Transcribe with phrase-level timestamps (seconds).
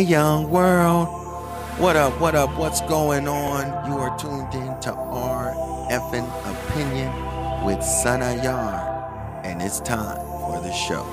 [0.00, 1.08] Young world.
[1.78, 2.18] What up?
[2.20, 2.56] What up?
[2.56, 3.90] What's going on?
[3.90, 4.92] You are tuned in to
[5.90, 7.12] effing opinion
[7.66, 11.04] with Sana Yar, and it's time for the show.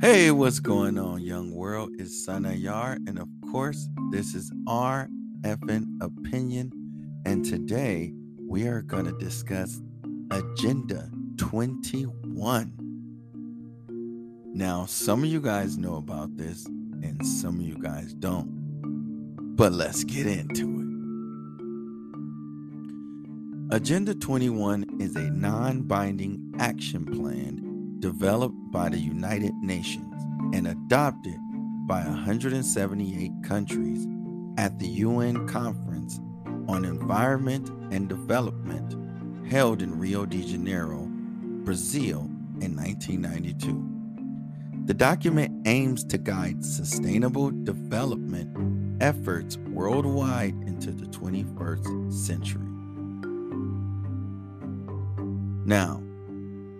[0.00, 1.90] Hey, what's going on, young world?
[1.98, 4.50] It's Sana Yar, and of course, this is
[5.44, 6.85] effing opinion.
[7.26, 9.82] And today we are going to discuss
[10.30, 12.72] Agenda 21.
[14.54, 18.46] Now, some of you guys know about this, and some of you guys don't.
[19.56, 20.70] But let's get into
[23.72, 23.76] it.
[23.76, 30.14] Agenda 21 is a non binding action plan developed by the United Nations
[30.54, 31.40] and adopted
[31.88, 34.06] by 178 countries
[34.58, 35.85] at the UN Conference
[36.68, 41.06] on Environment and Development held in Rio de Janeiro,
[41.64, 44.86] Brazil in 1992.
[44.86, 52.62] The document aims to guide sustainable development efforts worldwide into the 21st century.
[55.66, 56.00] Now,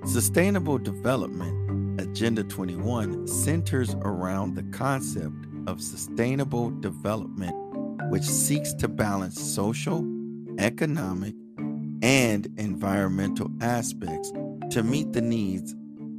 [0.04, 7.54] Sustainable Development Agenda 21 centers around the concept of sustainable development,
[8.08, 10.04] which seeks to balance social,
[10.58, 11.34] economic,
[12.02, 14.32] and environmental aspects
[14.70, 15.74] to meet the needs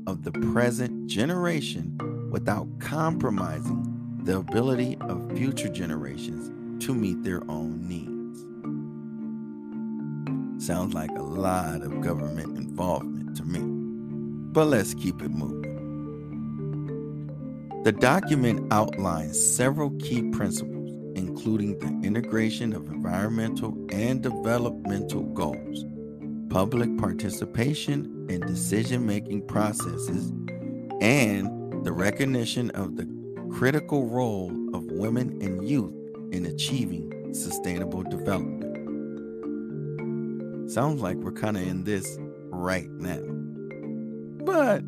[0.05, 1.97] of the present generation
[2.31, 3.83] without compromising
[4.23, 6.51] the ability of future generations
[6.83, 8.45] to meet their own needs.
[10.65, 13.77] Sounds like a lot of government involvement to me
[14.57, 15.61] but let's keep it moving.
[17.83, 20.76] The document outlines several key principles,
[21.17, 25.85] including the integration of environmental and developmental goals,
[26.49, 30.31] public participation in decision making processes,
[31.01, 33.07] and the recognition of the
[33.51, 35.93] critical role of women and youth
[36.31, 38.63] in achieving sustainable development.
[40.71, 42.17] Sounds like we're kind of in this
[42.49, 43.37] right now
[44.47, 44.81] but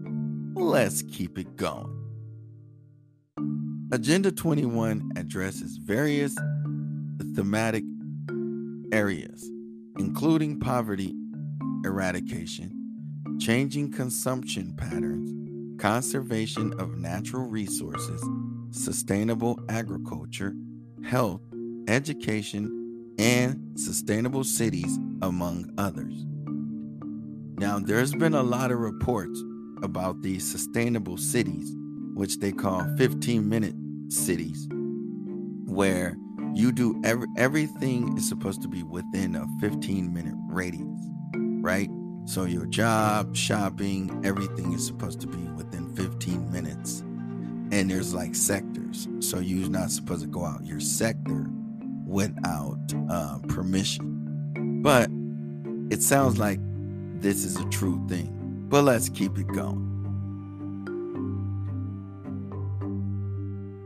[0.55, 1.98] let's keep it going.
[3.91, 6.35] Agenda 21 addresses various
[7.33, 7.83] thematic
[8.91, 9.49] areas,
[9.97, 11.15] including poverty
[11.83, 12.71] eradication,
[13.39, 18.23] changing consumption patterns, conservation of natural resources,
[18.69, 20.53] sustainable agriculture,
[21.03, 21.41] health,
[21.87, 26.27] education, and sustainable cities, among others.
[27.57, 29.41] Now, there's been a lot of reports
[29.81, 31.73] about these sustainable cities,
[32.13, 33.73] which they call 15 minute
[34.09, 34.67] cities,
[35.65, 36.17] where
[36.53, 40.99] you do every, everything is supposed to be within a 15 minute radius,
[41.61, 41.89] right?
[42.25, 47.01] So your job, shopping, everything is supposed to be within 15 minutes.
[47.71, 49.07] And there's like sectors.
[49.19, 51.47] So you're not supposed to go out your sector
[52.05, 52.77] without
[53.09, 54.81] uh, permission.
[54.83, 55.09] But
[55.91, 56.59] it sounds like
[57.21, 58.35] this is a true thing.
[58.69, 59.88] But let's keep it going.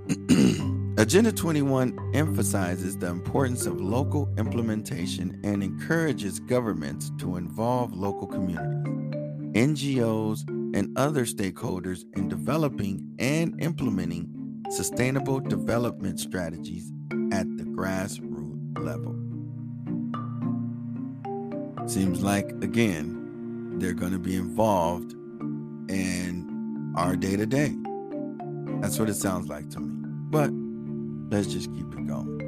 [0.97, 8.85] Agenda 21 emphasizes the importance of local implementation and encourages governments to involve local communities,
[9.53, 14.27] NGOs, and other stakeholders in developing and implementing
[14.69, 16.91] sustainable development strategies
[17.31, 19.15] at the grassroots level.
[21.87, 25.13] Seems like, again, they're going to be involved
[25.89, 27.73] in our day to day.
[28.83, 29.93] That's what it sounds like to me.
[30.29, 30.51] But
[31.33, 32.41] let's just keep it going.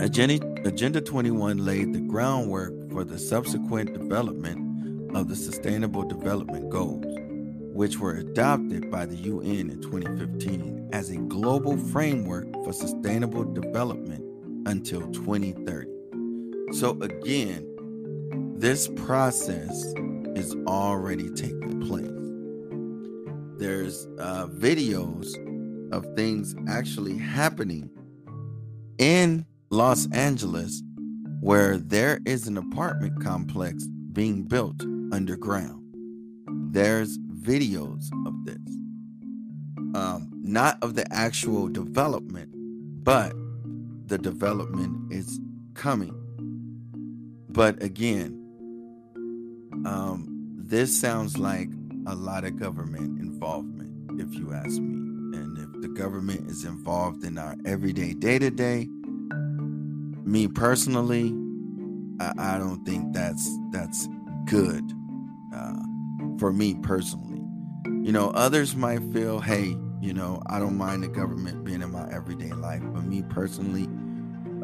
[0.00, 7.04] Agenda, Agenda 21 laid the groundwork for the subsequent development of the Sustainable Development Goals,
[7.72, 14.24] which were adopted by the UN in 2015 as a global framework for sustainable development
[14.66, 16.72] until 2030.
[16.76, 17.68] So, again,
[18.58, 19.94] this process
[20.34, 22.19] is already taking place.
[23.60, 25.28] There's uh, videos
[25.92, 27.90] of things actually happening
[28.96, 30.82] in Los Angeles
[31.42, 34.80] where there is an apartment complex being built
[35.12, 35.82] underground.
[36.72, 38.56] There's videos of this.
[39.94, 42.48] Um, not of the actual development,
[43.04, 43.34] but
[44.06, 45.38] the development is
[45.74, 46.14] coming.
[47.50, 48.42] But again,
[49.84, 50.26] um,
[50.56, 51.68] this sounds like
[52.06, 55.38] a lot of government involvement, if you ask me.
[55.38, 58.88] And if the government is involved in our everyday day to day,
[60.24, 61.34] me personally,
[62.20, 64.08] I, I don't think that's that's
[64.46, 64.84] good
[65.54, 65.82] uh,
[66.38, 67.40] for me personally.
[67.84, 71.92] You know, others might feel, hey, you know, I don't mind the government being in
[71.92, 73.88] my everyday life, but me personally,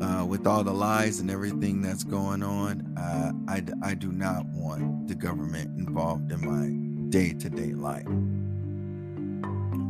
[0.01, 4.47] uh, with all the lies and everything that's going on, uh, I, I do not
[4.47, 8.07] want the government involved in my day to day life.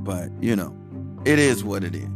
[0.04, 0.76] But, you know,
[1.24, 2.08] it is what it is.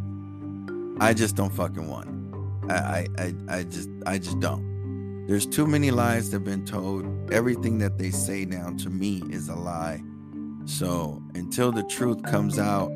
[1.00, 2.70] I just don't fucking want it.
[2.70, 5.26] I, I, I just, I just don't.
[5.26, 7.06] There's too many lies that have been told.
[7.32, 10.02] Everything that they say now to me is a lie.
[10.66, 12.90] So until the truth comes out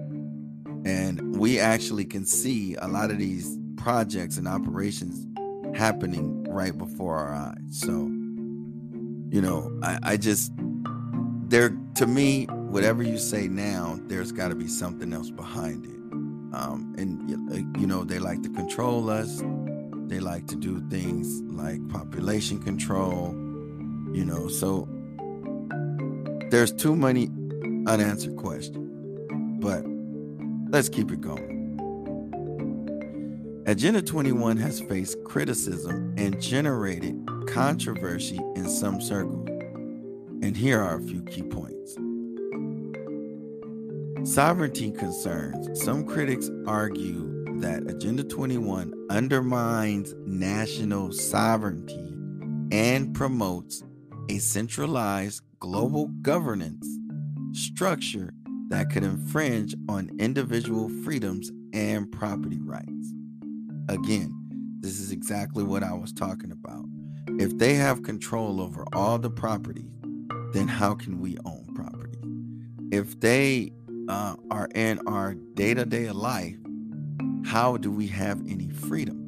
[0.85, 5.27] and we actually can see a lot of these projects and operations
[5.77, 7.59] happening right before our eyes.
[7.71, 10.53] So, you know, I, I just
[11.55, 16.01] there to me, whatever you say now, there's got to be something else behind it.
[16.53, 17.31] Um, and
[17.81, 19.41] you know, they like to control us.
[20.09, 23.29] They like to do things like population control.
[24.13, 24.89] You know, so
[26.51, 27.31] there's too many
[27.87, 28.91] unanswered questions.
[29.63, 29.85] But
[30.71, 31.53] let's keep it going.
[33.67, 37.17] Agenda 21 has faced criticism and generated
[37.47, 39.54] controversy in some circles.
[40.45, 41.97] And here are a few key points.
[44.31, 45.83] Sovereignty concerns.
[45.83, 52.13] Some critics argue that Agenda 21 undermines national sovereignty
[52.71, 53.83] and promotes
[54.29, 56.87] a centralized global governance
[57.53, 58.35] structure
[58.69, 63.15] that could infringe on individual freedoms and property rights.
[63.89, 64.31] Again,
[64.81, 66.85] this is exactly what I was talking about.
[67.41, 69.89] If they have control over all the property,
[70.55, 72.19] then how can we own property?
[72.93, 73.73] If they
[74.09, 76.57] uh, are in our day to day life,
[77.45, 79.21] how do we have any freedom?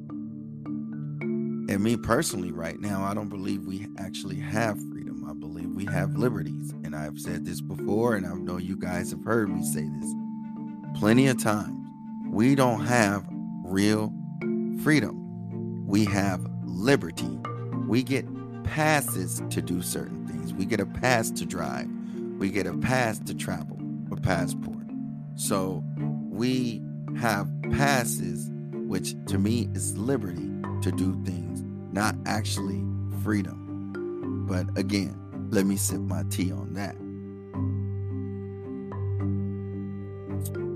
[1.69, 5.27] And me personally, right now, I don't believe we actually have freedom.
[5.29, 6.73] I believe we have liberties.
[6.85, 10.15] And I've said this before, and I know you guys have heard me say this
[10.95, 11.89] plenty of times.
[12.31, 13.27] We don't have
[13.65, 14.13] real
[14.83, 15.87] freedom.
[15.87, 17.39] We have liberty.
[17.89, 18.27] We get
[18.67, 20.53] passes to do certain things.
[20.53, 21.89] We get a pass to drive.
[22.39, 23.79] We get a pass to travel,
[24.11, 24.85] a passport.
[25.37, 25.83] So
[26.29, 26.83] we
[27.19, 30.51] have passes, which to me is liberty
[30.83, 32.85] to do things, not actually
[33.23, 34.45] freedom.
[34.47, 35.17] But again,
[35.51, 36.97] let me sip my tea on that.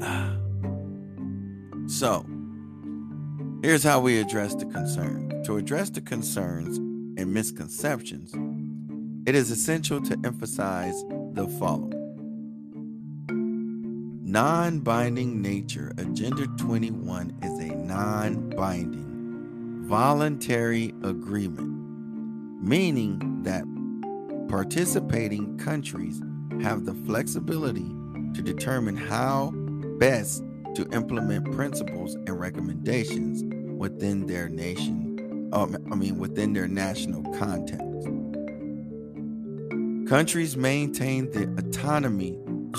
[1.86, 2.24] So,
[3.62, 5.42] Here's how we address the concern.
[5.44, 6.78] To address the concerns
[7.20, 8.34] and misconceptions,
[9.28, 12.00] it is essential to emphasize the following
[14.24, 15.92] non binding nature.
[15.98, 23.64] Agenda 21 is a non binding, voluntary agreement, meaning that
[24.48, 26.22] participating countries
[26.62, 27.88] have the flexibility
[28.34, 29.50] to determine how
[29.98, 30.42] best
[30.74, 33.44] to implement principles and recommendations
[33.76, 35.09] within their nation,
[35.52, 37.86] um, I mean, within their national context.
[40.08, 42.32] Countries maintain the autonomy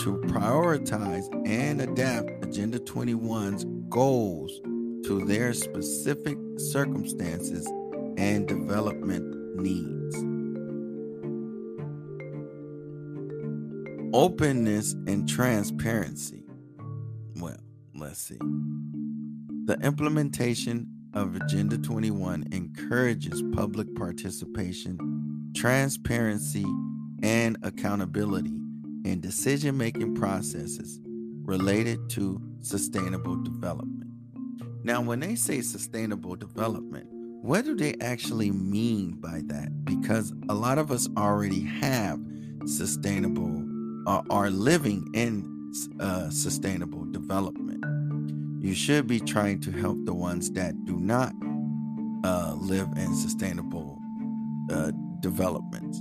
[0.04, 4.60] to prioritize and adapt Agenda 21's goals
[5.06, 7.66] to their specific circumstances
[8.18, 9.24] and development
[9.58, 10.16] needs.
[14.14, 16.44] Openness and transparency.
[17.38, 17.60] Well,
[17.96, 18.40] let's see.
[19.66, 24.98] The implementation of Agenda 21 encourages public participation,
[25.56, 26.66] transparency,
[27.22, 28.58] and accountability
[29.04, 31.00] in decision making processes
[31.44, 34.10] related to sustainable development.
[34.84, 37.08] Now, when they say sustainable development,
[37.42, 39.84] what do they actually mean by that?
[39.84, 42.20] Because a lot of us already have
[42.66, 43.64] sustainable,
[44.08, 45.52] uh, are living in
[46.00, 47.61] uh, sustainable development.
[48.62, 51.34] You should be trying to help the ones that do not
[52.24, 54.00] uh, live in sustainable
[54.70, 55.96] uh, development.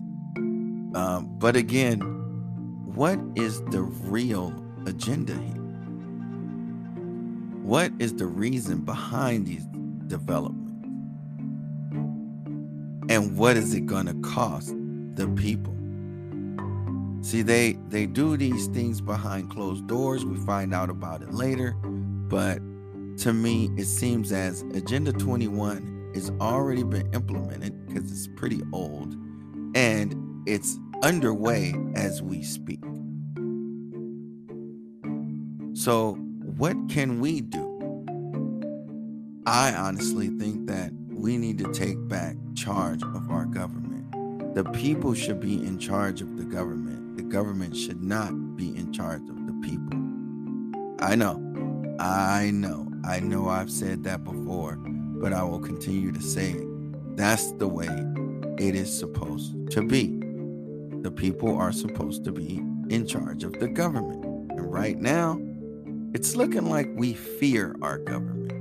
[0.95, 2.01] Um, but again,
[2.85, 4.53] what is the real
[4.87, 5.63] agenda here?
[7.63, 9.65] What is the reason behind these
[10.09, 10.87] developments?
[13.09, 14.75] And what is it going to cost
[15.15, 15.75] the people?
[17.23, 20.27] See, they they do these things behind closed doors.
[20.27, 21.75] We find out about it later.
[22.31, 22.61] But
[23.19, 29.15] to me, it seems as Agenda 21 has already been implemented because it's pretty old
[29.75, 30.15] and
[30.47, 32.81] it's underway as we speak.
[35.75, 36.15] So,
[36.57, 37.67] what can we do?
[39.47, 44.55] I honestly think that we need to take back charge of our government.
[44.55, 47.17] The people should be in charge of the government.
[47.17, 49.99] The government should not be in charge of the people.
[51.01, 51.50] I know.
[52.01, 52.91] I know.
[53.05, 57.17] I know I've said that before, but I will continue to say it.
[57.17, 57.89] That's the way
[58.59, 60.19] it is supposed to be.
[61.03, 64.25] The people are supposed to be in charge of the government.
[64.25, 65.39] And right now,
[66.15, 68.53] it's looking like we fear our government.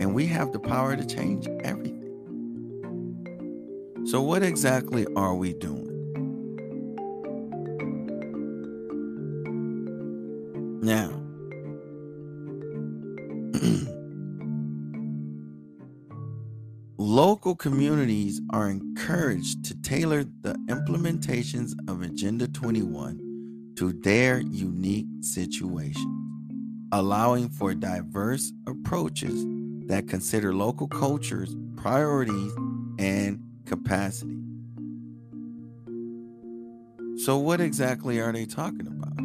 [0.00, 1.98] And we have the power to change everything.
[4.04, 5.91] So, what exactly are we doing?
[17.02, 26.06] Local communities are encouraged to tailor the implementations of Agenda 21 to their unique situations,
[26.92, 29.44] allowing for diverse approaches
[29.88, 32.52] that consider local cultures, priorities,
[33.00, 34.38] and capacity.
[37.16, 39.18] So, what exactly are they talking about?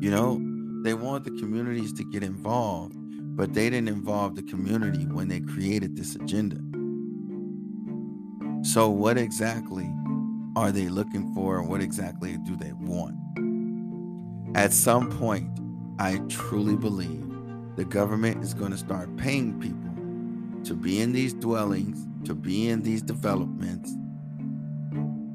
[0.00, 0.40] You know,
[0.84, 2.94] they want the communities to get involved,
[3.40, 6.58] but they didn't involve the community when they created this agenda.
[8.62, 9.90] So, what exactly
[10.56, 13.16] are they looking for, and what exactly do they want?
[14.54, 15.58] At some point,
[15.98, 17.24] I truly believe
[17.76, 19.90] the government is going to start paying people
[20.64, 23.90] to be in these dwellings, to be in these developments,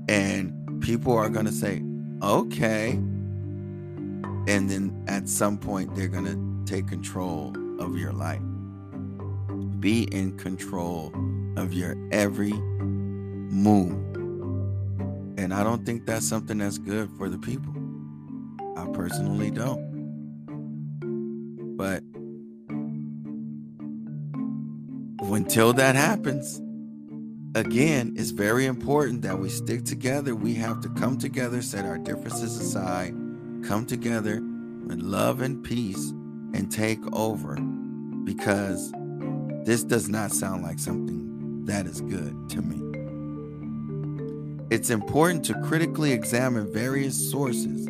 [0.07, 1.81] and people are going to say,
[2.21, 2.91] okay,
[4.47, 8.41] and then at some point, they're going to take control of your life.
[9.79, 11.13] Be in control
[11.57, 13.93] of your every move.
[15.37, 17.73] And I don't think that's something that's good for the people.
[18.77, 19.95] I personally don't.
[21.77, 22.03] But
[25.21, 26.61] until that happens,
[27.53, 30.35] again, it's very important that we stick together.
[30.35, 33.13] We have to come together, set our differences aside,
[33.63, 34.41] come together
[34.87, 36.13] with love and peace
[36.55, 37.55] and take over
[38.23, 38.93] because
[39.65, 42.81] this does not sound like something that is good to me.
[44.71, 47.87] It's important to critically examine various sources,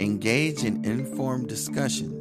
[0.00, 2.14] engage in informed discussions,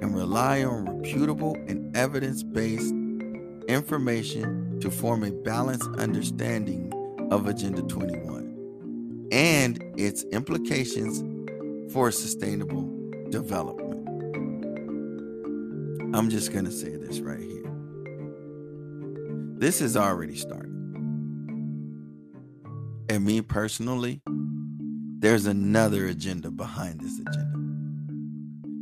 [0.00, 2.94] and rely on reputable and evidence based
[3.68, 6.92] information to form a balanced understanding
[7.32, 11.24] of Agenda 21 and its implications
[11.92, 12.88] for sustainable
[13.30, 13.85] development.
[16.16, 17.70] I'm just going to say this right here.
[19.58, 20.72] This has already started.
[23.08, 24.22] And me personally,
[25.18, 27.52] there's another agenda behind this agenda.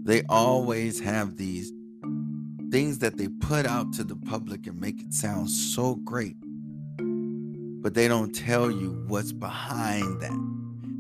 [0.05, 1.73] They always have these
[2.71, 6.37] things that they put out to the public and make it sound so great,
[7.83, 10.39] but they don't tell you what's behind that.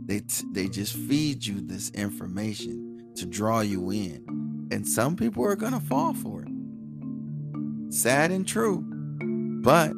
[0.07, 4.25] They t- they just feed you this information to draw you in,
[4.71, 6.49] and some people are gonna fall for it.
[7.92, 8.85] Sad and true,
[9.62, 9.92] but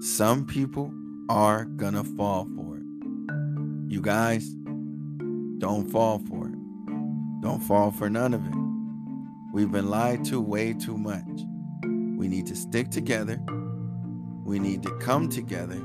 [0.00, 0.92] some people
[1.28, 2.84] are gonna fall for it.
[3.88, 4.48] You guys,
[5.58, 6.54] don't fall for it.
[7.42, 8.54] Don't fall for none of it.
[9.52, 11.24] We've been lied to way too much.
[12.18, 13.40] We need to stick together.
[14.44, 15.80] We need to come together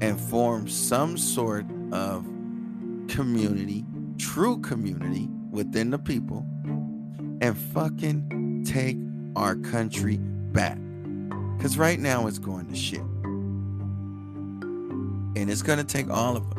[0.00, 2.24] and form some sort of
[3.08, 3.84] community,
[4.18, 6.44] true community within the people,
[7.42, 8.96] and fucking take
[9.34, 10.78] our country back.
[11.56, 13.00] Because right now it's going to shit.
[15.34, 16.58] And it's going to take all of us.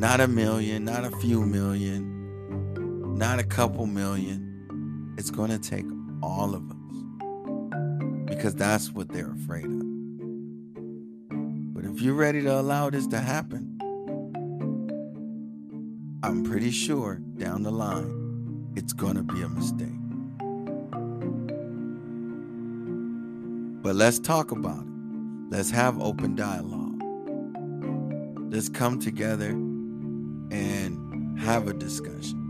[0.00, 5.14] Not a million, not a few million, not a couple million.
[5.18, 5.84] It's going to take
[6.22, 6.76] all of us.
[8.24, 9.82] Because that's what they're afraid of.
[11.74, 13.78] But if you're ready to allow this to happen,
[16.22, 18.25] I'm pretty sure down the line
[18.76, 19.88] it's going to be a mistake.
[23.82, 24.92] But let's talk about it.
[25.48, 27.00] Let's have open dialogue.
[28.52, 29.50] Let's come together
[30.50, 32.42] and have a discussion.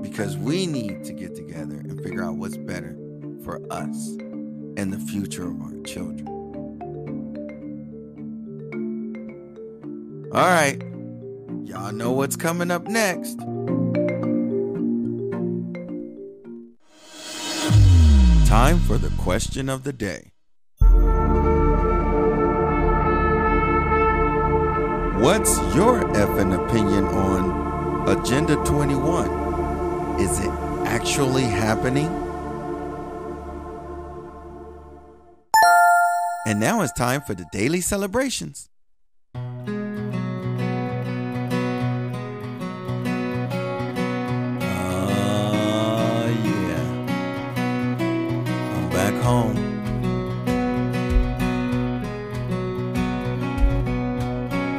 [0.00, 2.96] Because we need to get together and figure out what's better
[3.44, 4.16] for us
[4.76, 6.26] and the future of our children.
[10.32, 10.80] All right.
[11.64, 13.38] Y'all know what's coming up next.
[18.60, 20.32] time for the question of the day.
[25.24, 30.20] What's your effing opinion on Agenda 21?
[30.20, 30.50] Is it
[30.84, 32.08] actually happening?
[36.46, 38.68] And now it's time for the daily celebrations.
[49.30, 49.54] Home.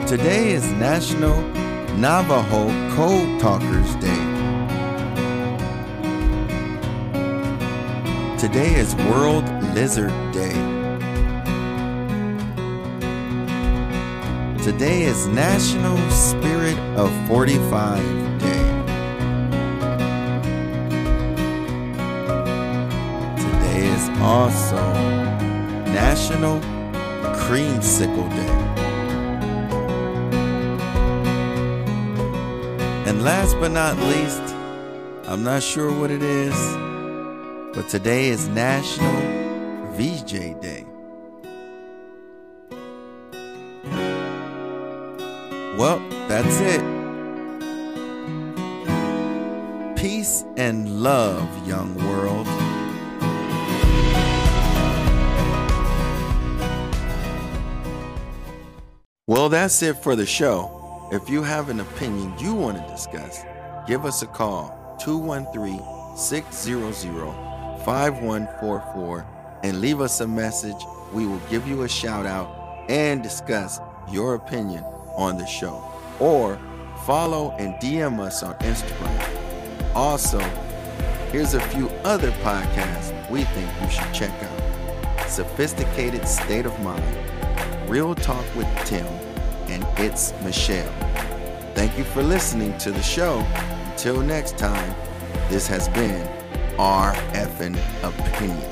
[0.06, 1.40] Today is National
[1.96, 2.64] Navajo
[2.96, 4.24] Code Talkers Day.
[8.38, 10.58] Today is World Lizard Day.
[14.68, 18.61] Today is National Spirit of 45 Day.
[24.22, 24.76] Also
[25.86, 26.60] National
[27.42, 28.56] Creamsicle Day.
[33.10, 34.42] And last but not least,
[35.28, 36.56] I'm not sure what it is,
[37.76, 39.12] but today is National
[39.94, 40.86] VJ Day.
[45.78, 46.82] Well, that's it.
[49.96, 52.48] Peace and love, young world.
[59.42, 61.10] Well, that's it for the show.
[61.12, 63.44] If you have an opinion you want to discuss,
[63.88, 65.82] give us a call 213
[66.16, 67.34] 600
[67.84, 69.26] 5144
[69.64, 70.76] and leave us a message.
[71.12, 73.80] We will give you a shout out and discuss
[74.12, 74.84] your opinion
[75.18, 75.84] on the show.
[76.20, 76.60] Or
[77.08, 79.96] follow and DM us on Instagram.
[79.96, 80.38] Also,
[81.32, 87.90] here's a few other podcasts we think you should check out Sophisticated State of Mind,
[87.90, 89.08] Real Talk with Tim,
[89.72, 90.92] and It's Michelle.
[91.74, 93.40] Thank you for listening to the show.
[93.92, 94.94] Until next time,
[95.50, 96.28] this has been
[96.78, 98.71] our effing opinion.